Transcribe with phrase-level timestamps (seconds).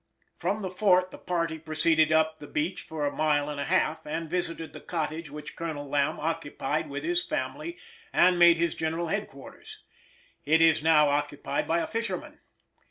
[0.35, 4.03] From the fort the party proceeded up the beach for a mile and a half,
[4.03, 7.77] and visited the cottage which Colonel Lamb occupied with his family
[8.11, 9.83] and made his general headquarters.
[10.43, 12.39] It is now occupied by a fisherman.